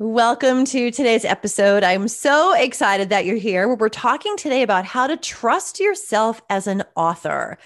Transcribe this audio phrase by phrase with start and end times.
[0.00, 1.84] Welcome to today's episode.
[1.84, 3.72] I'm so excited that you're here.
[3.72, 7.58] We're talking today about how to trust yourself as an author.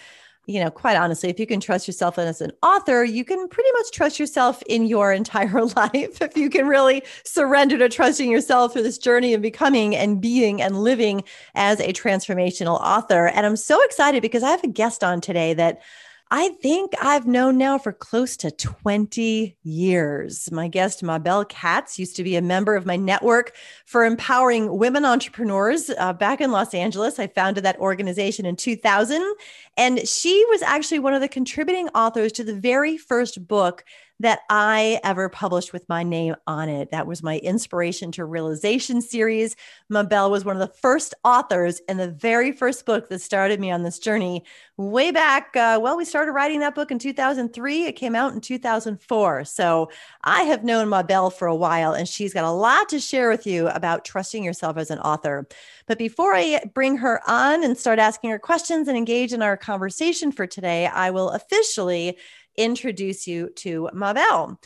[0.44, 3.70] You know, quite honestly, if you can trust yourself as an author, you can pretty
[3.78, 6.20] much trust yourself in your entire life.
[6.20, 10.60] If you can really surrender to trusting yourself through this journey of becoming and being
[10.60, 13.28] and living as a transformational author.
[13.28, 15.80] And I'm so excited because I have a guest on today that
[16.30, 20.50] I think I've known now for close to 20 years.
[20.52, 23.54] My guest, Mabel Katz, used to be a member of my network
[23.86, 27.18] for empowering women entrepreneurs uh, back in Los Angeles.
[27.18, 29.22] I founded that organization in 2000.
[29.78, 33.84] And she was actually one of the contributing authors to the very first book
[34.20, 36.90] that I ever published with my name on it.
[36.90, 39.54] That was my Inspiration to Realization series.
[39.88, 43.70] Mabel was one of the first authors in the very first book that started me
[43.70, 44.44] on this journey
[44.76, 45.54] way back.
[45.56, 47.84] Uh, well, we started writing that book in 2003.
[47.84, 49.44] It came out in 2004.
[49.44, 49.90] So
[50.24, 53.46] I have known Mabel for a while, and she's got a lot to share with
[53.46, 55.46] you about trusting yourself as an author.
[55.86, 59.56] But before I bring her on and start asking her questions and engage in our
[59.56, 62.18] conversation for today, I will officially
[62.58, 64.60] introduce you to Mabel.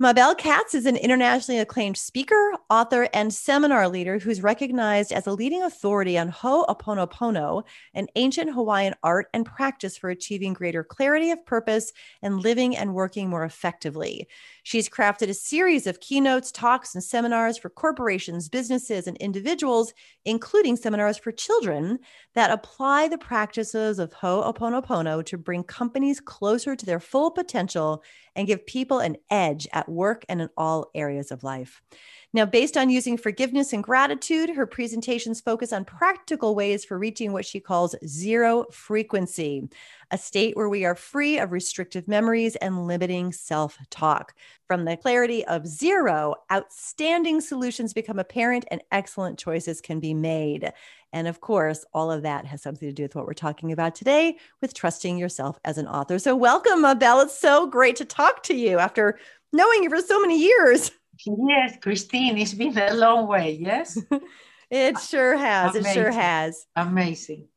[0.00, 5.32] Mabel Katz is an internationally acclaimed speaker, author, and seminar leader who's recognized as a
[5.32, 11.44] leading authority on Ho'oponopono, an ancient Hawaiian art and practice for achieving greater clarity of
[11.44, 11.90] purpose
[12.22, 14.28] and living and working more effectively.
[14.62, 19.92] She's crafted a series of keynotes, talks, and seminars for corporations, businesses, and individuals,
[20.24, 21.98] including seminars for children
[22.36, 28.04] that apply the practices of Ho'oponopono to bring companies closer to their full potential
[28.38, 31.82] and give people an edge at work and in all areas of life.
[32.32, 37.32] Now, based on using forgiveness and gratitude, her presentations focus on practical ways for reaching
[37.32, 39.68] what she calls zero frequency,
[40.12, 44.34] a state where we are free of restrictive memories and limiting self talk.
[44.68, 50.70] From the clarity of zero, outstanding solutions become apparent and excellent choices can be made.
[51.12, 53.94] And of course, all of that has something to do with what we're talking about
[53.94, 56.18] today with trusting yourself as an author.
[56.18, 57.20] So, welcome, Mabel.
[57.20, 59.18] It's so great to talk to you after
[59.52, 60.90] knowing you for so many years.
[61.26, 63.58] Yes, Christine, it's been a long way.
[63.60, 63.98] Yes.
[64.70, 65.74] it sure has.
[65.74, 65.90] Amazing.
[65.90, 66.66] It sure has.
[66.76, 67.48] Amazing.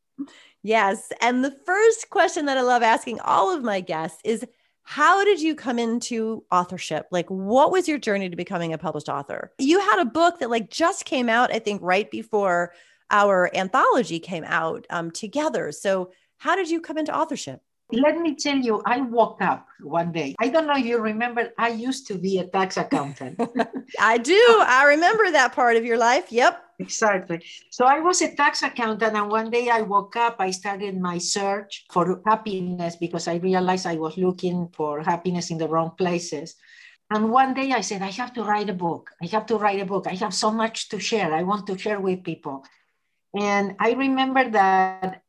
[0.64, 1.12] Yes.
[1.22, 4.46] And the first question that I love asking all of my guests is
[4.84, 7.08] how did you come into authorship?
[7.12, 9.54] Like, what was your journey to becoming a published author?
[9.60, 12.74] You had a book that, like, just came out, I think, right before
[13.12, 15.72] our anthology came out um, together.
[15.72, 17.62] So, how did you come into authorship?
[17.94, 20.36] let me tell you, I woke up one day.
[20.40, 23.40] I don't know if you remember, I used to be a tax accountant.
[24.00, 24.64] I do.
[24.66, 26.32] I remember that part of your life.
[26.32, 26.64] Yep.
[26.80, 27.44] Exactly.
[27.70, 31.18] So I was a tax accountant, and one day I woke up, I started my
[31.18, 36.56] search for happiness because I realized I was looking for happiness in the wrong places.
[37.12, 39.12] And one day I said, I have to write a book.
[39.22, 40.08] I have to write a book.
[40.08, 41.34] I have so much to share.
[41.34, 42.64] I want to share with people.
[43.34, 45.22] And I remember that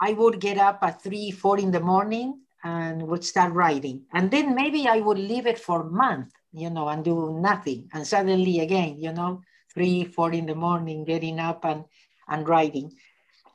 [0.00, 4.06] I would get up at three, four in the morning and would start writing.
[4.12, 7.88] And then maybe I would leave it for a month, you know, and do nothing.
[7.92, 11.84] And suddenly again, you know, three, four in the morning, getting up and,
[12.28, 12.92] and writing.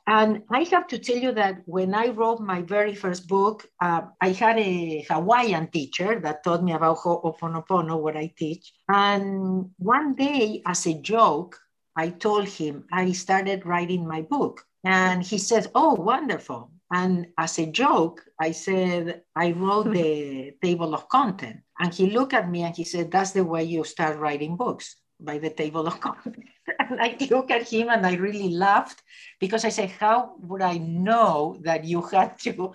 [0.06, 4.02] And I have to tell you that when I wrote my very first book, uh,
[4.20, 8.72] I had a Hawaiian teacher that taught me about Ho'oponopono, what I teach.
[8.88, 11.58] And one day, as a joke,
[12.00, 14.64] I told him I started writing my book.
[14.84, 16.70] And he said, Oh, wonderful.
[16.90, 21.58] And as a joke, I said, I wrote the table of content.
[21.78, 24.96] And he looked at me and he said, That's the way you start writing books
[25.20, 26.46] by the table of content.
[26.78, 29.02] and I looked at him and I really laughed
[29.38, 32.72] because I said, How would I know that you had to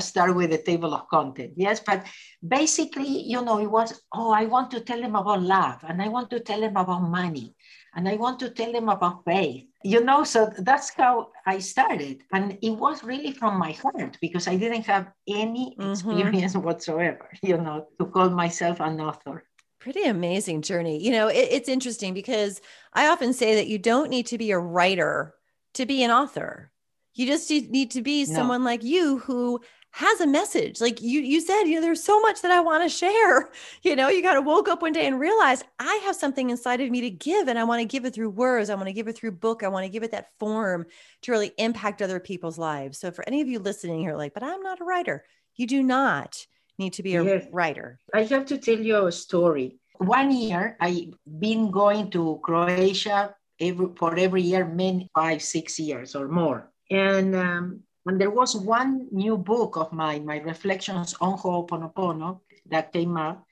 [0.00, 1.54] start with the table of content?
[1.56, 2.04] Yes, but
[2.46, 6.08] basically, you know, it was, Oh, I want to tell them about love and I
[6.08, 7.54] want to tell them about money
[7.94, 9.66] and I want to tell them about faith.
[9.82, 12.22] You know, so that's how I started.
[12.32, 15.92] And it was really from my heart because I didn't have any mm-hmm.
[15.92, 19.44] experience whatsoever, you know, to call myself an author.
[19.78, 21.02] Pretty amazing journey.
[21.02, 22.60] You know, it, it's interesting because
[22.92, 25.34] I often say that you don't need to be a writer
[25.74, 26.70] to be an author.
[27.14, 28.34] You just need to be no.
[28.34, 29.60] someone like you who
[29.92, 30.80] has a message.
[30.80, 33.50] Like you you said, you know, there's so much that I want to share.
[33.82, 36.80] You know, you kind of woke up one day and realized I have something inside
[36.80, 38.68] of me to give and I want to give it through words.
[38.68, 39.62] I want to give it through book.
[39.62, 40.86] I want to give it that form
[41.22, 42.98] to really impact other people's lives.
[42.98, 45.24] So for any of you listening here like, but I'm not a writer.
[45.56, 46.46] You do not
[46.78, 47.46] need to be a yes.
[47.50, 47.98] writer.
[48.12, 49.78] I have to tell you a story.
[49.96, 56.14] One year I've been going to Croatia every, for every year, many five, six years
[56.14, 56.70] or more.
[56.90, 62.92] And um, and there was one new book of mine, my reflections on Ho'oponopono, that
[62.92, 63.44] came out.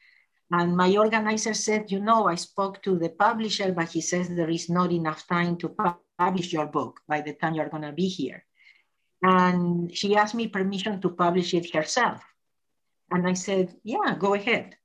[0.50, 4.49] And my organizer said, you know, I spoke to the publisher, but he says there
[4.49, 5.75] is not enough time to
[6.19, 8.45] publish your book by the time you're going to be here.
[9.23, 12.25] And she asked me permission to publish it herself.
[13.11, 14.77] And I said, yeah, go ahead.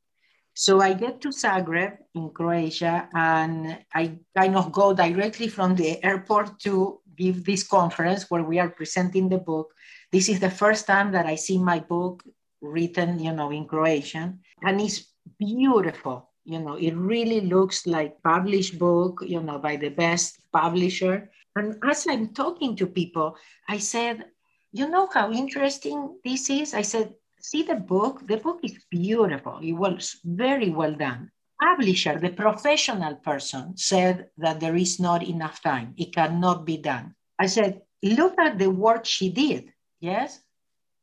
[0.55, 6.03] So I get to Zagreb in Croatia and I kind of go directly from the
[6.03, 9.73] airport to give this conference where we are presenting the book.
[10.11, 12.23] This is the first time that I see my book
[12.61, 16.29] written, you know, in Croatian, and it's beautiful.
[16.45, 21.31] You know, it really looks like published book, you know, by the best publisher.
[21.55, 23.37] And as I'm talking to people,
[23.67, 24.25] I said,
[24.71, 26.73] you know how interesting this is?
[26.73, 28.27] I said, see the book?
[28.27, 29.59] The book is beautiful.
[29.61, 35.61] It was very well done publisher, the professional person, said that there is not enough
[35.61, 35.93] time.
[35.97, 37.15] It cannot be done.
[37.39, 39.73] I said, look at the work she did.
[39.99, 40.39] Yes.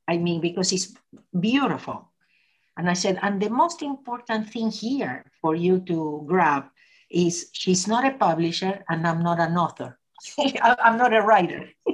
[0.06, 0.94] I mean, because it's
[1.38, 2.10] beautiful.
[2.76, 6.64] And I said, and the most important thing here for you to grab
[7.10, 9.98] is she's not a publisher and I'm not an author.
[10.62, 11.68] I'm not a writer.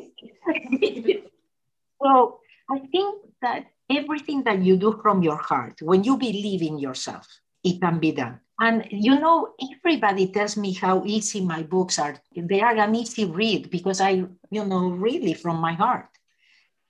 [2.02, 6.78] so I think that everything that you do from your heart, when you believe in
[6.78, 7.26] yourself,
[7.64, 8.40] it can be done.
[8.58, 12.16] And you know, everybody tells me how easy my books are.
[12.34, 16.08] They are an easy read because I, you know, really from my heart.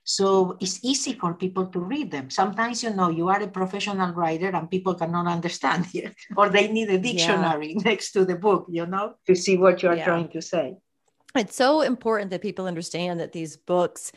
[0.05, 2.29] So it's easy for people to read them.
[2.29, 6.71] Sometimes, you know, you are a professional writer and people cannot understand it, or they
[6.71, 7.81] need a dictionary yeah.
[7.83, 10.05] next to the book, you know, to see what you are yeah.
[10.05, 10.77] trying to say.
[11.35, 14.13] It's so important that people understand that these books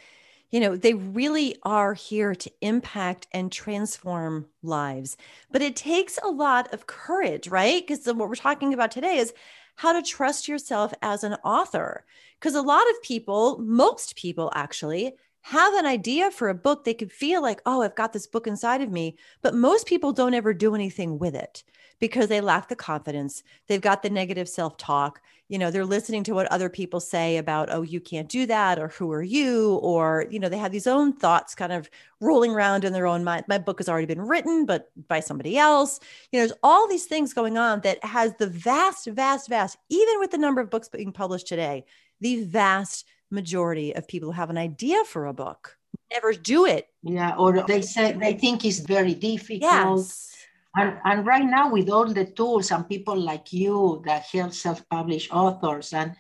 [0.51, 5.17] you know, they really are here to impact and transform lives.
[5.51, 7.87] But it takes a lot of courage, right?
[7.87, 9.33] Because what we're talking about today is
[9.77, 12.05] how to trust yourself as an author.
[12.39, 16.85] Because a lot of people, most people actually, have an idea for a book.
[16.85, 19.17] They could feel like, oh, I've got this book inside of me.
[19.43, 21.63] But most people don't ever do anything with it
[21.99, 23.43] because they lack the confidence.
[23.69, 25.23] They've got the negative self talk.
[25.51, 28.79] You know, they're listening to what other people say about, oh, you can't do that,
[28.79, 29.81] or who are you?
[29.83, 33.25] Or, you know, they have these own thoughts kind of rolling around in their own
[33.25, 33.47] mind.
[33.49, 35.99] My book has already been written, but by somebody else.
[36.31, 40.21] You know, there's all these things going on that has the vast, vast, vast, even
[40.21, 41.85] with the number of books being published today,
[42.21, 45.77] the vast majority of people who have an idea for a book
[46.13, 46.87] never do it.
[47.03, 49.63] Yeah, or they say they think it's very difficult.
[49.63, 50.30] Yes
[50.77, 55.33] and, and right now, with all the tools and people like you that help self-published
[55.33, 56.15] authors, and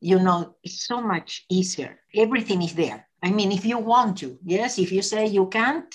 [0.00, 1.98] you know, it's so much easier.
[2.14, 3.08] Everything is there.
[3.22, 4.78] I mean, if you want to, yes.
[4.78, 5.92] If you say you can't,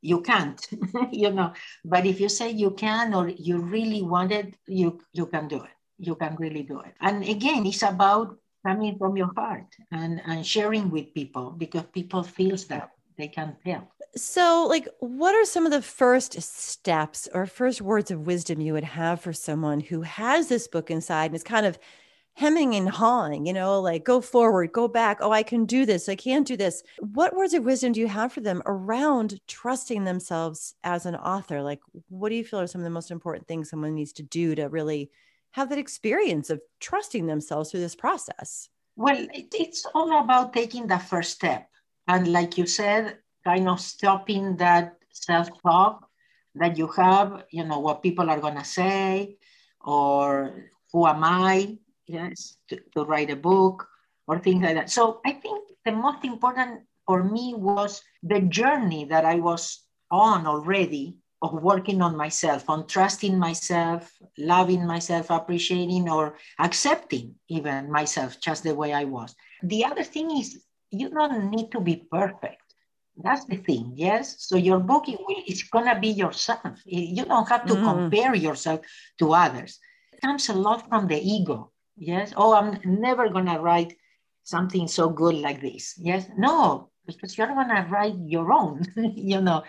[0.00, 0.64] you can't,
[1.10, 1.52] you know.
[1.84, 5.62] But if you say you can or you really want it, you you can do
[5.62, 5.76] it.
[5.98, 6.94] You can really do it.
[7.00, 12.22] And again, it's about coming from your heart and, and sharing with people because people
[12.22, 13.92] feels that they can tell.
[14.16, 18.72] So, like, what are some of the first steps or first words of wisdom you
[18.72, 21.78] would have for someone who has this book inside and is kind of
[22.38, 25.18] hemming and hawing, you know, like go forward, go back.
[25.20, 26.08] Oh, I can do this.
[26.08, 26.84] I can't do this.
[27.00, 31.62] What words of wisdom do you have for them around trusting themselves as an author?
[31.62, 34.22] Like, what do you feel are some of the most important things someone needs to
[34.22, 35.10] do to really
[35.50, 38.68] have that experience of trusting themselves through this process?
[38.94, 41.68] Well, it's all about taking the first step.
[42.08, 46.08] And like you said, kind of stopping that self-talk
[46.54, 49.36] that you have, you know, what people are gonna say,
[49.84, 53.86] or who am I, yes, to, to write a book
[54.26, 54.90] or things like that.
[54.90, 60.46] So I think the most important for me was the journey that I was on
[60.46, 68.40] already of working on myself, on trusting myself, loving myself, appreciating or accepting even myself
[68.40, 69.36] just the way I was.
[69.62, 72.62] The other thing is you don't need to be perfect.
[73.16, 74.36] That's the thing, yes.
[74.38, 75.06] So your book
[75.46, 76.78] is gonna be yourself.
[76.86, 77.84] You don't have to mm.
[77.84, 78.80] compare yourself
[79.18, 79.78] to others.
[80.12, 81.72] It comes a lot from the ego.
[81.96, 82.32] Yes.
[82.36, 83.96] Oh, I'm never gonna write
[84.44, 85.94] something so good like this.
[85.98, 86.30] Yes.
[86.38, 88.86] No, because you're gonna write your own.
[88.96, 89.64] you know.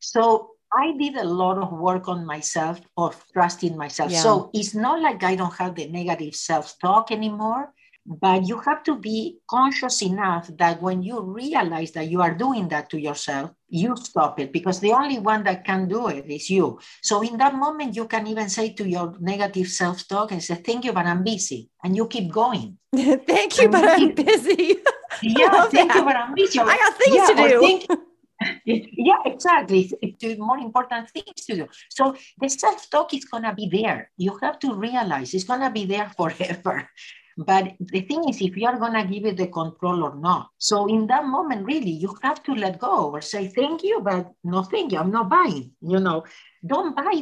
[0.00, 4.12] So I did a lot of work on myself of trusting myself.
[4.12, 4.20] Yeah.
[4.20, 7.73] So it's not like I don't have the negative self-talk anymore,
[8.06, 12.68] but you have to be conscious enough that when you realize that you are doing
[12.68, 16.50] that to yourself, you stop it because the only one that can do it is
[16.50, 16.78] you.
[17.02, 20.56] So in that moment, you can even say to your negative self talk and say,
[20.56, 21.70] Thank you, but I'm busy.
[21.82, 22.78] And you keep going.
[22.94, 24.76] thank you, but I'm busy.
[25.22, 25.96] yeah, thank that.
[25.96, 26.60] you, but I'm busy.
[26.60, 27.60] I got things yeah, to do.
[27.60, 27.86] Think,
[28.66, 29.90] yeah, exactly.
[30.02, 31.68] It's more important things to do.
[31.88, 34.10] So the self talk is going to be there.
[34.18, 36.88] You have to realize it's going to be there forever.
[37.36, 40.50] But the thing is, if you are going to give it the control or not.
[40.58, 44.30] So in that moment, really, you have to let go or say, thank you, but
[44.44, 44.98] no, thank you.
[44.98, 45.72] I'm not buying.
[45.80, 46.24] You know,
[46.64, 47.12] don't buy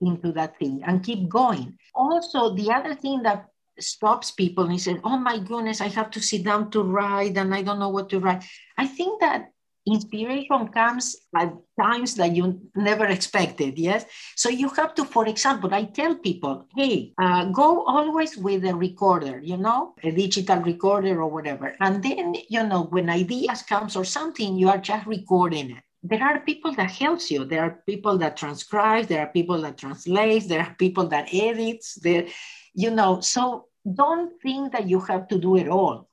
[0.00, 1.78] into that thing and keep going.
[1.94, 3.46] Also, the other thing that
[3.78, 7.62] stops people says, oh my goodness, I have to sit down to write and I
[7.62, 8.44] don't know what to write.
[8.76, 9.50] I think that
[9.86, 14.04] inspiration comes at times that you never expected yes?
[14.34, 18.74] So you have to for example i tell people hey uh, go always with a
[18.74, 21.74] recorder you know a digital recorder or whatever.
[21.80, 25.82] And then you know when ideas comes or something you are just recording it.
[26.02, 27.44] There are people that helps you.
[27.44, 31.94] There are people that transcribe there are people that translate there are people that edits
[31.96, 32.26] there
[32.74, 33.20] you know.
[33.20, 36.08] So don't think that you have to do it all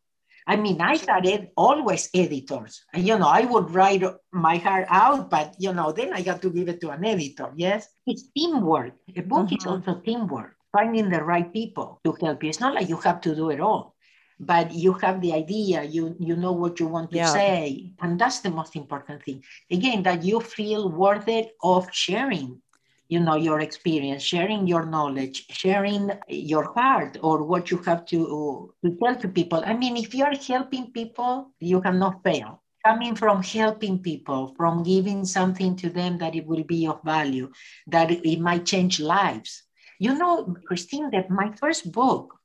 [0.45, 2.83] I mean, I had ed- always editors.
[2.93, 6.41] And, you know, I would write my heart out, but, you know, then I got
[6.41, 7.51] to give it to an editor.
[7.55, 7.87] Yes.
[8.05, 8.93] It's teamwork.
[9.15, 9.69] A book is mm-hmm.
[9.69, 12.49] also teamwork, finding the right people to help you.
[12.49, 13.95] It's not like you have to do it all,
[14.39, 17.31] but you have the idea, you, you know what you want to yeah.
[17.31, 17.93] say.
[18.01, 19.43] And that's the most important thing.
[19.71, 22.61] Again, that you feel worth it of sharing
[23.09, 28.73] you know your experience sharing your knowledge sharing your heart or what you have to,
[28.83, 29.61] to tell to people.
[29.65, 32.61] I mean if you are helping people you cannot fail.
[32.85, 37.51] Coming from helping people from giving something to them that it will be of value
[37.87, 39.63] that it might change lives.
[39.99, 42.35] You know christine that my first book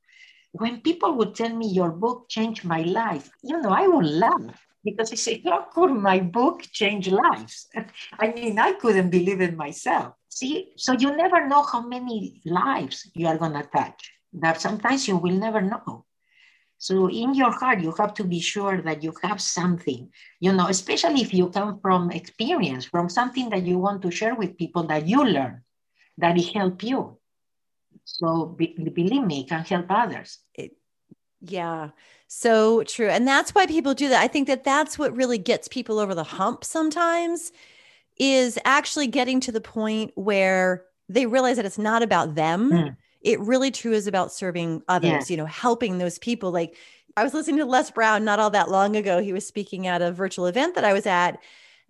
[0.51, 4.68] when people would tell me your book changed my life you know i would laugh
[4.83, 7.67] because I say, how could my book change lives?
[8.19, 10.13] I mean, I couldn't believe it myself.
[10.29, 14.11] See, so you never know how many lives you are going to touch.
[14.33, 16.05] That sometimes you will never know.
[16.77, 20.09] So in your heart, you have to be sure that you have something,
[20.39, 24.33] you know, especially if you come from experience, from something that you want to share
[24.33, 25.63] with people that you learn,
[26.17, 27.17] that it help you.
[28.05, 30.39] So be, believe me, it can help others.
[30.53, 30.71] It,
[31.41, 31.89] yeah,
[32.27, 33.09] so true.
[33.09, 34.21] And that's why people do that.
[34.21, 37.51] I think that that's what really gets people over the hump sometimes
[38.17, 42.71] is actually getting to the point where they realize that it's not about them.
[42.71, 42.97] Mm.
[43.21, 45.33] It really true is about serving others, yeah.
[45.33, 46.51] you know, helping those people.
[46.51, 46.75] Like
[47.17, 49.21] I was listening to Les Brown not all that long ago.
[49.21, 51.39] He was speaking at a virtual event that I was at,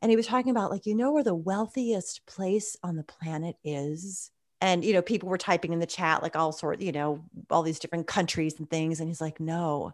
[0.02, 3.58] and he was talking about, like, you know, where the wealthiest place on the planet
[3.64, 4.32] is?
[4.62, 7.64] And, you know, people were typing in the chat, like all sort, you know, all
[7.64, 9.00] these different countries and things.
[9.00, 9.94] And he's like, no,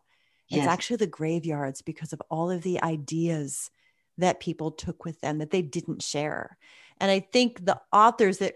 [0.49, 0.59] yes.
[0.59, 3.69] it's actually the graveyards because of all of the ideas
[4.17, 6.57] that people took with them that they didn't share.
[6.99, 8.55] And I think the authors that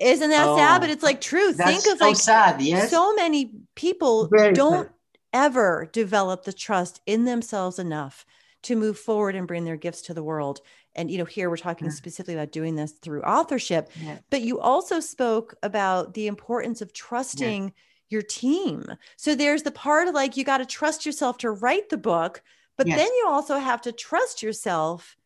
[0.00, 1.52] isn't that oh, sad, but oh, it's like true.
[1.52, 2.90] Think of so like sad, yes?
[2.90, 4.92] so many people Very don't sad.
[5.32, 8.26] ever develop the trust in themselves enough
[8.64, 10.60] to move forward and bring their gifts to the world.
[10.94, 11.92] And you know, here we're talking yeah.
[11.92, 14.18] specifically about doing this through authorship, yeah.
[14.30, 17.70] but you also spoke about the importance of trusting yeah.
[18.10, 18.84] your team.
[19.16, 22.42] So there's the part of like you got to trust yourself to write the book,
[22.76, 22.98] but yes.
[22.98, 25.16] then you also have to trust yourself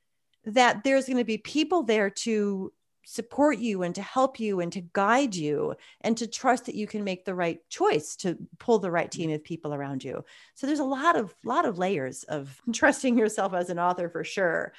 [0.44, 2.72] that there's going to be people there to
[3.10, 6.86] support you and to help you and to guide you and to trust that you
[6.86, 10.22] can make the right choice to pull the right team of people around you.
[10.54, 14.24] So there's a lot of lot of layers of trusting yourself as an author for
[14.24, 14.74] sure.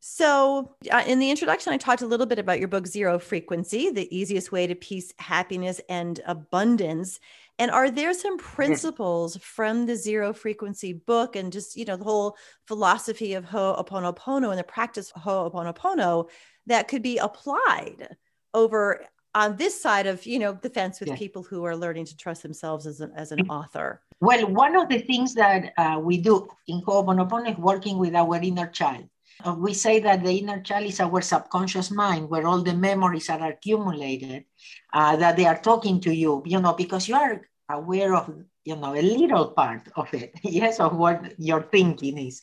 [0.00, 3.90] So, uh, in the introduction, I talked a little bit about your book, Zero Frequency,
[3.90, 7.18] the easiest way to peace, happiness, and abundance.
[7.58, 12.04] And are there some principles from the zero frequency book and just, you know, the
[12.04, 16.28] whole philosophy of Ho'oponopono and the practice of Ho'oponopono
[16.68, 18.16] that could be applied
[18.54, 22.16] over on this side of, you know, the fence with people who are learning to
[22.16, 24.02] trust themselves as, a, as an author?
[24.20, 28.36] Well, one of the things that uh, we do in Ho'oponopono is working with our
[28.36, 29.08] inner child.
[29.44, 33.30] Uh, we say that the inner child is our subconscious mind where all the memories
[33.30, 34.44] are accumulated,
[34.92, 38.34] uh, that they are talking to you, you know, because you are aware of,
[38.64, 42.42] you know, a little part of it, yes, of what your thinking is.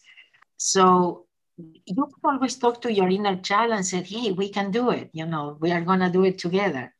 [0.57, 1.24] So
[1.57, 5.09] you can always talk to your inner child and say, hey, we can do it,
[5.13, 6.93] you know, we are going to do it together.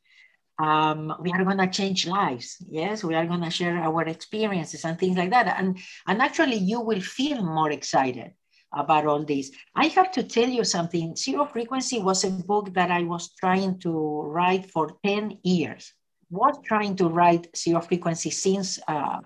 [0.57, 2.57] Um, we are going to change lives.
[2.69, 5.53] Yes, we are going to share our experiences and things like that.
[5.59, 8.31] And, and actually, you will feel more excited
[8.71, 9.51] about all this.
[9.75, 11.15] I have to tell you something.
[11.17, 15.93] Zero Frequency was a book that I was trying to write for 10 years.
[16.29, 19.19] Was trying to write Zero Frequency since uh,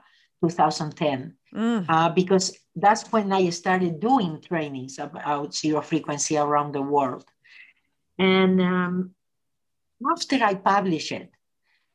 [0.43, 1.85] 2010 mm.
[1.87, 7.25] uh, because that's when I started doing trainings about zero frequency around the world.
[8.17, 9.11] And um,
[10.11, 11.31] after I published it,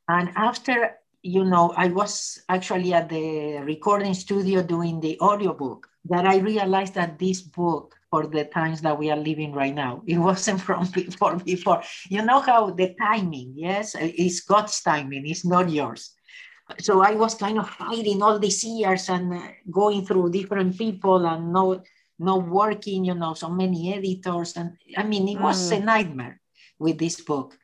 [0.08, 6.26] and after, you know, I was actually at the recording studio doing the audiobook, that
[6.26, 10.02] I realized that this book for the times that we are living right now.
[10.06, 11.82] It wasn't from before before.
[12.08, 16.13] You know how the timing, yes, it's God's timing, it's not yours.
[16.80, 19.40] So I was kind of fighting all these years and
[19.70, 21.84] going through different people and not
[22.18, 24.56] not working, you know, so many editors.
[24.56, 25.76] And I mean, it was mm.
[25.76, 26.40] a nightmare
[26.78, 27.58] with this book.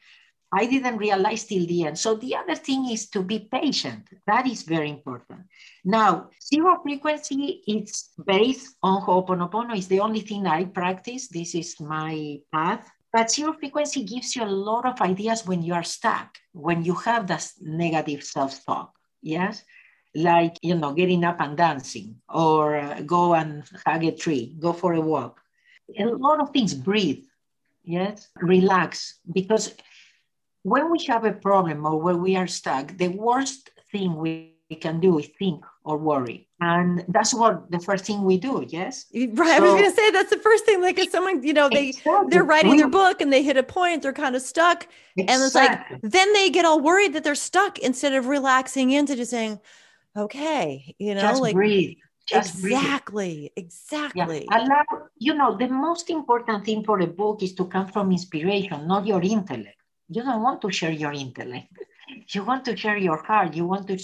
[0.53, 1.99] I didn't realize till the end.
[1.99, 4.09] So the other thing is to be patient.
[4.27, 5.47] That is very important.
[5.85, 9.77] Now, zero frequency is based on Ho'oponopono.
[9.77, 11.29] It's the only thing I practice.
[11.29, 12.91] This is my path.
[13.13, 16.95] But zero frequency gives you a lot of ideas when you are stuck, when you
[16.95, 18.95] have that negative self-talk.
[19.23, 19.65] Yes,
[20.15, 24.73] like you know, getting up and dancing, or uh, go and hug a tree, go
[24.73, 25.41] for a walk.
[25.99, 26.75] A lot of things.
[26.75, 27.25] Breathe.
[27.83, 29.75] Yes, relax because
[30.63, 35.01] when we have a problem or when we are stuck, the worst thing we can
[35.01, 36.47] do is think or worry.
[36.61, 39.07] And that's what the first thing we do, yes?
[39.15, 39.35] Right.
[39.35, 40.83] So, I was gonna say that's the first thing.
[40.83, 42.27] Like if someone, you know, they exactly.
[42.29, 44.87] they're writing their book and they hit a point, they're kind of stuck.
[45.17, 45.35] Exactly.
[45.35, 49.17] And it's like then they get all worried that they're stuck instead of relaxing into
[49.17, 49.59] just saying,
[50.17, 51.97] okay, you know, just like breathe.
[52.27, 53.51] Just exactly, breathe.
[53.57, 54.47] exactly.
[54.49, 54.65] Yeah.
[54.65, 58.87] Allow, you know, the most important thing for a book is to come from inspiration,
[58.87, 61.69] not your intellect you don't want to share your intellect
[62.29, 63.99] you want to share your heart you want to,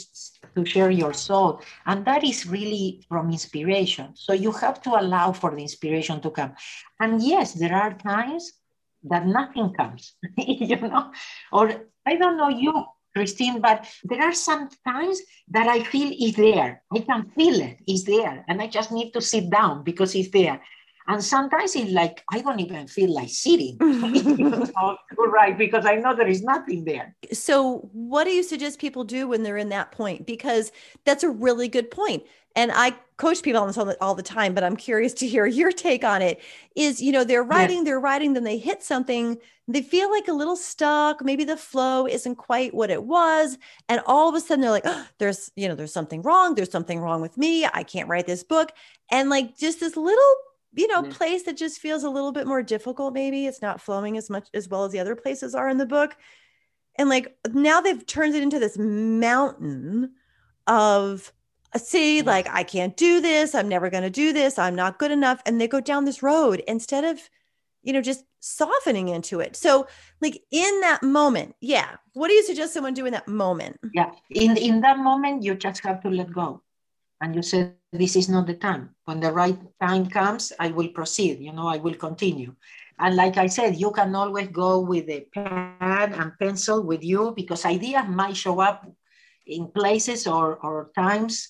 [0.55, 4.13] to share your soul and that is really from inspiration.
[4.15, 6.55] So you have to allow for the inspiration to come.
[7.01, 8.53] And yes there are times
[9.05, 11.13] that nothing comes you know?
[11.53, 11.71] Or
[12.07, 12.85] i don't know you
[13.15, 16.83] christine but there are some times that i feel is there.
[16.93, 20.31] I can feel it is there and i just need to sit down because it's
[20.31, 20.61] there
[21.09, 23.77] and sometimes it's like, I don't even feel like sitting.
[24.79, 24.97] Oh,
[25.29, 27.15] right, because I know there is nothing there.
[27.33, 30.27] So, what do you suggest people do when they're in that point?
[30.27, 30.73] Because
[31.05, 32.25] that's a really good point.
[32.55, 35.27] And I coach people on this all the, all the time, but I'm curious to
[35.27, 36.41] hear your take on it.
[36.75, 39.39] Is, you know, they're writing, they're writing, then they hit something,
[39.69, 41.25] they feel like a little stuck.
[41.25, 43.59] Maybe the flow isn't quite what it was.
[43.89, 46.55] And all of a sudden they're like, oh, there's, you know, there's something wrong.
[46.55, 47.67] There's something wrong with me.
[47.67, 48.73] I can't write this book.
[49.11, 50.35] And like just this little
[50.75, 53.15] you know, place that just feels a little bit more difficult.
[53.15, 55.87] Maybe it's not flowing as much as well as the other places are in the
[55.87, 56.17] book.
[56.99, 60.13] And like now they've turned it into this mountain
[60.67, 61.33] of
[61.75, 63.55] uh, see, like I can't do this.
[63.55, 64.59] I'm never going to do this.
[64.59, 65.41] I'm not good enough.
[65.47, 67.21] And they go down this road instead of,
[67.83, 69.57] you know, just softening into it.
[69.57, 69.87] So,
[70.21, 71.97] like in that moment, yeah.
[72.15, 73.79] What do you suggest someone do in that moment?
[73.93, 76.63] Yeah, in in that moment, you just have to let go
[77.21, 78.95] and you said this is not the time.
[79.05, 82.55] When the right time comes i will proceed you know i will continue.
[82.99, 87.33] And like i said you can always go with a pen and pencil with you
[87.37, 88.87] because ideas might show up
[89.47, 91.49] in places or, or times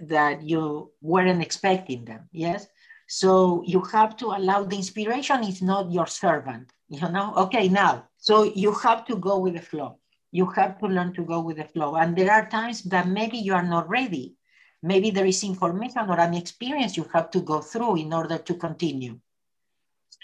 [0.00, 2.66] that you weren't expecting them yes?
[3.08, 7.34] So you have to allow the inspiration is not your servant you know?
[7.36, 9.98] Okay now so you have to go with the flow.
[10.30, 11.96] You have to learn to go with the flow.
[11.96, 14.36] And there are times that maybe you are not ready
[14.82, 18.54] Maybe there is information or an experience you have to go through in order to
[18.54, 19.18] continue.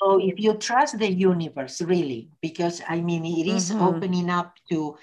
[0.01, 3.83] So if you trust the universe, really, because I mean, it is mm-hmm.
[3.83, 4.97] opening up to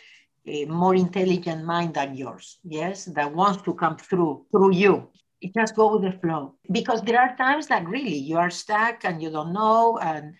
[0.47, 5.09] a more intelligent mind than yours, yes, that wants to come through through you.
[5.41, 6.55] It just go with the flow.
[6.71, 10.35] Because there are times that really you are stuck and you don't know, and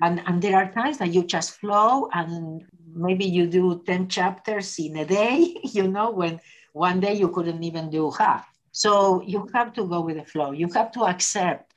[0.00, 4.78] and and there are times that you just flow and maybe you do 10 chapters
[4.78, 6.40] in a day, you know, when
[6.72, 8.46] one day you couldn't even do half.
[8.72, 10.52] So you have to go with the flow.
[10.52, 11.72] You have to accept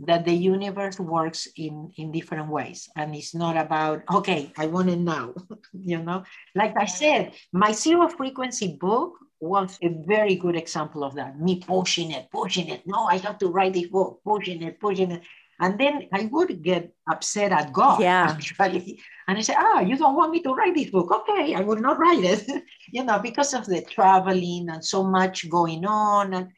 [0.00, 2.88] that the universe works in, in different ways.
[2.96, 5.34] And it's not about, okay, I want it now.
[5.72, 6.24] you know,
[6.54, 11.38] like I said, my zero frequency book was a very good example of that.
[11.40, 12.82] Me pushing it, pushing it.
[12.86, 15.22] No, I have to write this book, pushing it, pushing it.
[15.60, 18.00] And then I would get upset at God.
[18.00, 18.28] Yeah.
[18.30, 19.00] Actually.
[19.28, 21.12] And I say, ah, you don't want me to write this book.
[21.12, 22.64] Okay, I will not write it.
[22.92, 26.32] you know, because of the traveling and so much going on.
[26.34, 26.48] And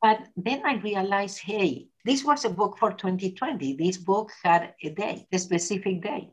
[0.00, 3.76] but then I realized, hey, this was a book for 2020.
[3.76, 6.32] This book had a date, a specific date.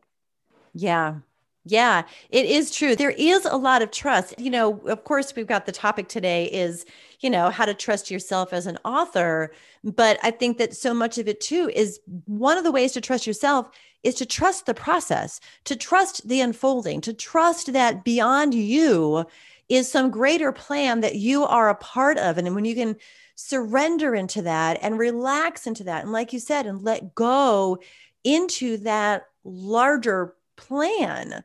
[0.74, 1.20] Yeah.
[1.68, 2.96] Yeah, it is true.
[2.96, 4.36] There is a lot of trust.
[4.40, 6.86] You know, of course, we've got the topic today is,
[7.22, 9.52] you know, how to trust yourself as an author.
[9.84, 13.02] But I think that so much of it too is one of the ways to
[13.02, 13.72] trust yourself
[14.04, 19.26] is to trust the process, to trust the unfolding, to trust that beyond you
[19.68, 22.38] is some greater plan that you are a part of.
[22.38, 22.96] And when you can
[23.34, 27.80] surrender into that and relax into that, and like you said, and let go
[28.24, 31.44] into that larger plan,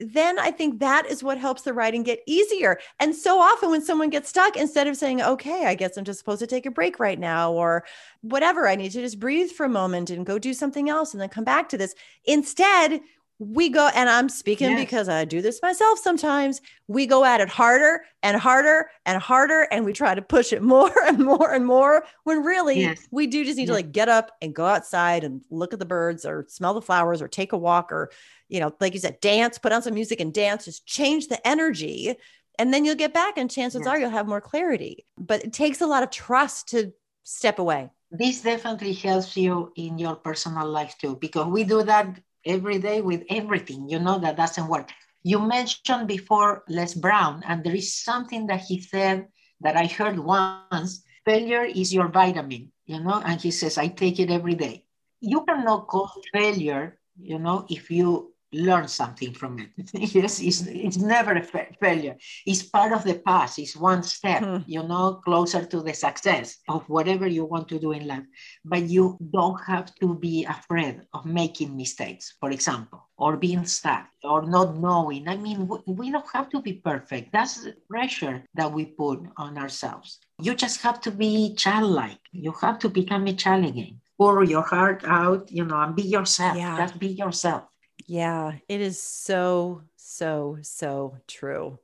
[0.00, 2.78] then I think that is what helps the writing get easier.
[3.00, 6.18] And so often when someone gets stuck, instead of saying, okay, I guess I'm just
[6.18, 7.84] supposed to take a break right now, or
[8.20, 11.20] whatever, I need to just breathe for a moment and go do something else and
[11.20, 11.94] then come back to this.
[12.24, 13.00] Instead,
[13.40, 14.80] we go, and I'm speaking yes.
[14.80, 16.60] because I do this myself sometimes.
[16.88, 20.62] We go at it harder and harder and harder, and we try to push it
[20.74, 22.04] more and more and more.
[22.24, 23.06] When really, yes.
[23.12, 23.68] we do just need yes.
[23.68, 26.82] to like get up and go outside and look at the birds or smell the
[26.82, 28.10] flowers or take a walk or,
[28.48, 31.46] you know, like you said, dance, put on some music and dance, just change the
[31.46, 32.16] energy.
[32.58, 35.06] And then you'll get back, and chances are you'll have more clarity.
[35.16, 37.90] But it takes a lot of trust to step away.
[38.10, 43.00] This definitely helps you in your personal life too, because we do that every day
[43.00, 43.88] with everything.
[43.88, 44.90] You know that doesn't work.
[45.22, 49.28] You mentioned before Les Brown, and there is something that he said
[49.60, 54.18] that I heard once failure is your vitamin, you know, and he says, I take
[54.18, 54.84] it every day.
[55.20, 59.70] You cannot call failure, you know, if you learn something from it.
[60.14, 62.16] yes, it's, it's never a fa- failure.
[62.46, 63.58] It's part of the past.
[63.58, 64.58] It's one step, hmm.
[64.66, 68.24] you know, closer to the success of whatever you want to do in life.
[68.64, 74.06] But you don't have to be afraid of making mistakes, for example, or being stuck
[74.24, 75.28] or not knowing.
[75.28, 77.32] I mean, we, we don't have to be perfect.
[77.32, 80.18] That's the pressure that we put on ourselves.
[80.40, 82.20] You just have to be childlike.
[82.32, 84.00] You have to become a child again.
[84.16, 86.56] Pour your heart out, you know, and be yourself.
[86.56, 86.76] Yeah.
[86.76, 87.64] Just be yourself
[88.08, 91.78] yeah, it is so, so, so true.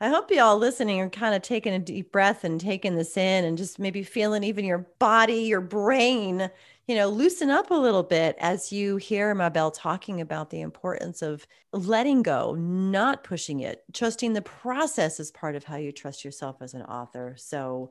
[0.00, 3.16] I hope you all listening are kind of taking a deep breath and taking this
[3.16, 6.48] in and just maybe feeling even your body, your brain,
[6.86, 11.22] you know, loosen up a little bit as you hear Mabel talking about the importance
[11.22, 16.24] of letting go, not pushing it, trusting the process is part of how you trust
[16.24, 17.34] yourself as an author.
[17.36, 17.90] So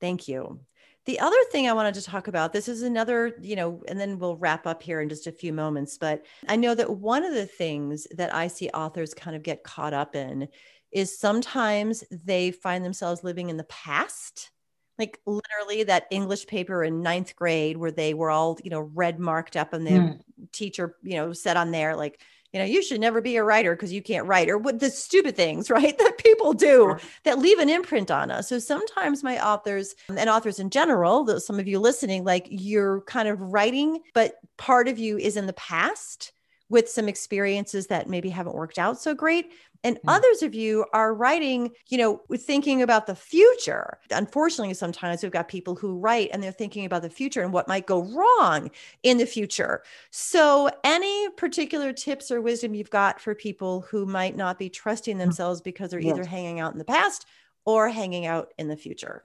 [0.00, 0.60] thank you.
[1.04, 4.18] The other thing I wanted to talk about, this is another, you know, and then
[4.18, 5.98] we'll wrap up here in just a few moments.
[5.98, 9.64] But I know that one of the things that I see authors kind of get
[9.64, 10.48] caught up in
[10.92, 14.50] is sometimes they find themselves living in the past.
[14.98, 19.18] Like literally that English paper in ninth grade where they were all, you know, red
[19.18, 20.20] marked up and the mm.
[20.52, 22.20] teacher, you know, said on there, like,
[22.52, 24.90] you know, you should never be a writer because you can't write, or what the
[24.90, 28.48] stupid things, right, that people do that leave an imprint on us.
[28.48, 33.28] So sometimes my authors and authors in general, some of you listening, like you're kind
[33.28, 36.32] of writing, but part of you is in the past
[36.68, 39.52] with some experiences that maybe haven't worked out so great
[39.84, 40.00] and mm.
[40.06, 45.48] others of you are writing you know thinking about the future unfortunately sometimes we've got
[45.48, 48.70] people who write and they're thinking about the future and what might go wrong
[49.02, 54.36] in the future so any particular tips or wisdom you've got for people who might
[54.36, 55.20] not be trusting mm.
[55.20, 56.14] themselves because they're yes.
[56.14, 57.26] either hanging out in the past
[57.64, 59.24] or hanging out in the future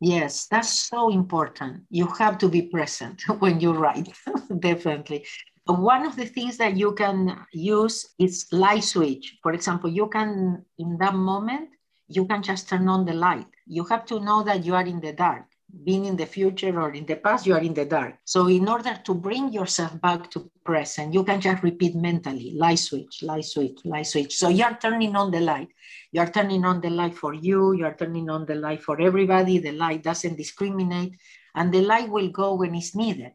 [0.00, 1.84] Yes, that's so important.
[1.88, 4.12] You have to be present when you write,
[4.58, 5.24] definitely.
[5.66, 9.38] One of the things that you can use is light switch.
[9.42, 11.70] For example, you can, in that moment,
[12.06, 13.46] you can just turn on the light.
[13.66, 15.44] You have to know that you are in the dark.
[15.84, 18.14] Being in the future or in the past, you are in the dark.
[18.24, 22.78] So, in order to bring yourself back to present, you can just repeat mentally light
[22.78, 24.36] switch, light switch, light switch.
[24.36, 25.68] So, you are turning on the light.
[26.12, 27.72] You are turning on the light for you.
[27.72, 29.58] You are turning on the light for everybody.
[29.58, 31.16] The light doesn't discriminate,
[31.56, 33.32] and the light will go when it's needed.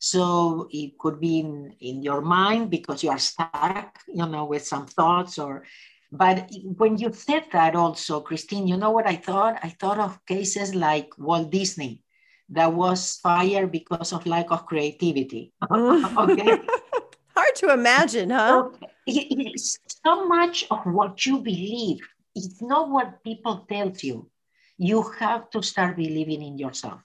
[0.00, 4.66] So it could be in, in your mind because you are stuck, you know, with
[4.66, 5.64] some thoughts or,
[6.10, 9.60] but when you said that also, Christine, you know what I thought?
[9.62, 12.02] I thought of cases like Walt Disney
[12.48, 15.52] that was fired because of lack of creativity.
[15.70, 16.28] Oh.
[16.30, 16.58] okay.
[17.36, 18.70] Hard to imagine, huh?
[18.72, 22.00] So, it's so much of what you believe.
[22.34, 24.30] It's not what people tell you.
[24.78, 27.02] You have to start believing in yourself.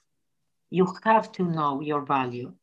[0.70, 2.54] You have to know your value.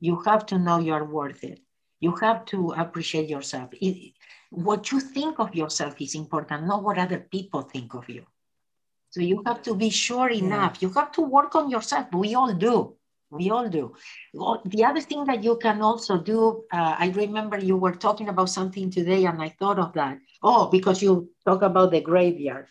[0.00, 1.60] You have to know you're worth it.
[2.00, 3.70] You have to appreciate yourself.
[3.72, 4.14] It,
[4.50, 8.24] what you think of yourself is important, not what other people think of you.
[9.10, 10.78] So you have to be sure enough.
[10.80, 10.88] Yeah.
[10.88, 12.06] You have to work on yourself.
[12.12, 12.94] We all do.
[13.30, 13.94] We all do.
[14.64, 18.48] The other thing that you can also do, uh, I remember you were talking about
[18.48, 20.18] something today and I thought of that.
[20.42, 22.68] Oh, because you talk about the graveyard.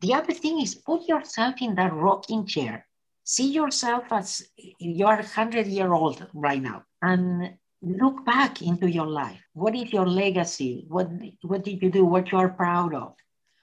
[0.00, 2.86] The other thing is put yourself in that rocking chair
[3.30, 4.42] see yourself as
[4.80, 9.40] you are 100 year old right now and look back into your life.
[9.54, 10.84] What is your legacy?
[10.88, 11.08] What
[11.42, 12.04] what did you do?
[12.04, 13.14] What you are proud of?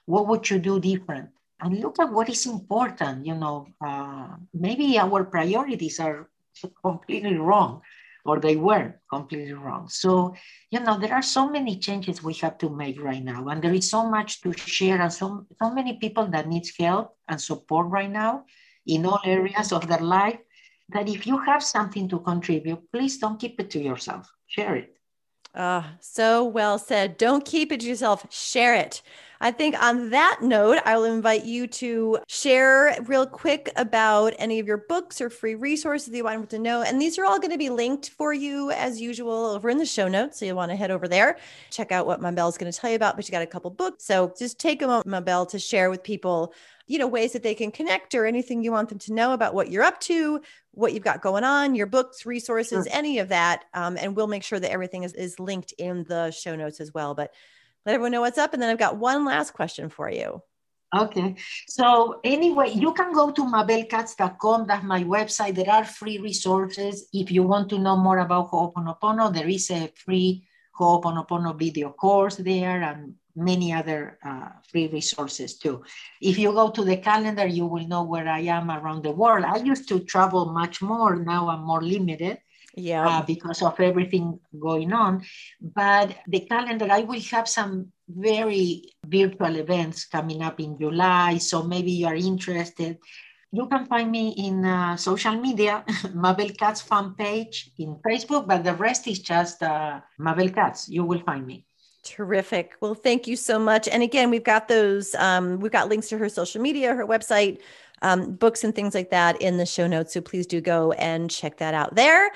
[0.06, 1.28] What would you do different?
[1.60, 6.30] And look at what is important you know uh, maybe our priorities are
[6.82, 7.82] completely wrong
[8.24, 9.88] or they were completely wrong.
[9.88, 10.34] So,
[10.70, 13.72] you know, there are so many changes we have to make right now, and there
[13.72, 17.86] is so much to share, and so, so many people that needs help and support
[17.88, 18.44] right now
[18.88, 20.38] in all areas of their life
[20.90, 24.32] that if you have something to contribute, please don't keep it to yourself.
[24.46, 24.96] Share it.
[25.54, 27.16] Uh, so well said.
[27.18, 29.02] Don't keep it to yourself, share it.
[29.40, 34.58] I think on that note, I will invite you to share real quick about any
[34.58, 36.82] of your books or free resources that you want to know.
[36.82, 39.86] And these are all going to be linked for you as usual over in the
[39.86, 40.40] show notes.
[40.40, 41.38] So you'll want to head over there,
[41.70, 43.14] check out what Mabel is going to tell you about.
[43.14, 44.04] But you got a couple books.
[44.04, 46.52] So just take a moment, Mabel, to share with people
[46.88, 49.52] you know ways that they can connect or anything you want them to know about
[49.52, 50.40] what you're up to
[50.72, 52.96] what you've got going on your books resources sure.
[52.96, 56.30] any of that um, and we'll make sure that everything is, is linked in the
[56.30, 57.34] show notes as well but
[57.88, 58.52] let everyone know what's up.
[58.52, 60.42] And then I've got one last question for you.
[60.94, 61.36] Okay.
[61.68, 64.66] So anyway, you can go to mabelkatz.com.
[64.66, 65.54] That's my website.
[65.54, 67.08] There are free resources.
[67.14, 70.46] If you want to know more about Ho'oponopono, there is a free
[70.78, 75.82] Ho'oponopono video course there and many other uh, free resources too.
[76.20, 79.46] If you go to the calendar, you will know where I am around the world.
[79.46, 81.16] I used to travel much more.
[81.16, 82.38] Now I'm more limited
[82.74, 83.06] yeah.
[83.06, 85.22] uh, because of everything going on.
[85.60, 91.62] But the calendar i will have some very virtual events coming up in july so
[91.62, 92.98] maybe you are interested.
[93.50, 98.62] You can find me in uh, social media mabel katz fan page in facebook but
[98.62, 100.88] the rest is just uh, mabel katz.
[100.88, 101.64] You will find me.
[102.04, 102.74] Terrific.
[102.80, 103.86] Well, thank you so much.
[103.86, 107.60] And again, we've got those, um, we've got links to her social media, her website,
[108.02, 110.14] um, books, and things like that in the show notes.
[110.14, 112.30] So please do go and check that out there.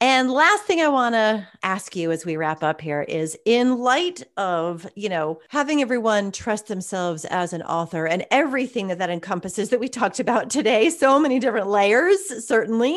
[0.00, 3.78] And last thing I want to ask you as we wrap up here is in
[3.78, 9.10] light of, you know, having everyone trust themselves as an author and everything that that
[9.10, 12.96] encompasses that we talked about today, so many different layers, certainly.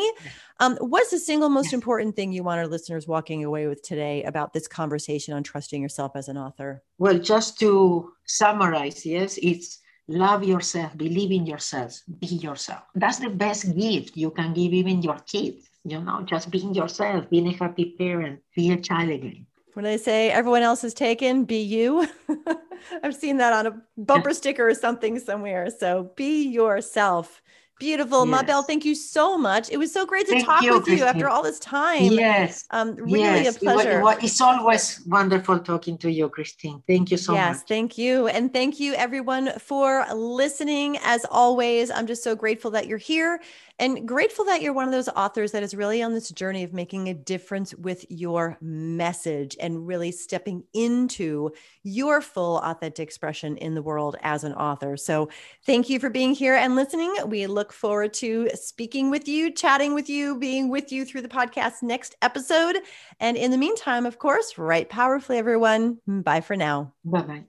[0.60, 4.22] Um, what's the single most important thing you want our listeners walking away with today
[4.22, 6.84] about this conversation on trusting yourself as an author?
[6.98, 12.82] Well, just to summarize, yes, it's love yourself, believe in yourself, be yourself.
[12.94, 17.28] That's the best gift you can give even your kids you know, just being yourself,
[17.30, 19.46] being a happy parent, be a child again.
[19.74, 22.06] When they say everyone else is taken, be you.
[23.02, 25.70] I've seen that on a bumper sticker or something somewhere.
[25.70, 27.40] So be yourself.
[27.82, 28.24] Beautiful.
[28.24, 28.42] Yes.
[28.42, 29.68] Mabel, thank you so much.
[29.68, 30.98] It was so great to thank talk you, with Christine.
[30.98, 32.04] you after all this time.
[32.04, 32.64] Yes.
[32.70, 33.56] Um, really yes.
[33.56, 33.98] a pleasure.
[33.98, 36.80] It was, it's always wonderful talking to you, Christine.
[36.86, 37.54] Thank you so yes, much.
[37.56, 38.28] Yes, thank you.
[38.28, 40.96] And thank you everyone for listening.
[41.02, 43.40] As always, I'm just so grateful that you're here
[43.82, 46.72] and grateful that you're one of those authors that is really on this journey of
[46.72, 51.50] making a difference with your message and really stepping into
[51.82, 54.96] your full authentic expression in the world as an author.
[54.96, 55.30] So,
[55.66, 57.12] thank you for being here and listening.
[57.26, 61.28] We look forward to speaking with you, chatting with you, being with you through the
[61.28, 62.76] podcast next episode.
[63.18, 65.98] And in the meantime, of course, write powerfully, everyone.
[66.06, 66.92] Bye for now.
[67.04, 67.44] Bye bye.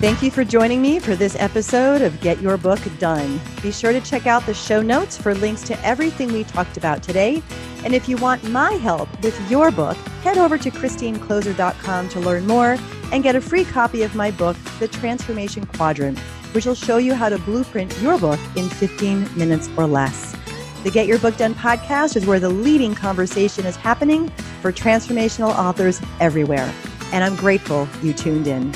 [0.00, 3.40] Thank you for joining me for this episode of Get Your Book Done.
[3.62, 7.02] Be sure to check out the show notes for links to everything we talked about
[7.02, 7.42] today.
[7.84, 12.46] And if you want my help with your book, head over to ChristineKloser.com to learn
[12.46, 12.78] more
[13.10, 16.16] and get a free copy of my book, The Transformation Quadrant,
[16.52, 20.36] which will show you how to blueprint your book in 15 minutes or less.
[20.84, 24.28] The Get Your Book Done podcast is where the leading conversation is happening
[24.62, 26.72] for transformational authors everywhere.
[27.12, 28.72] And I'm grateful you tuned in.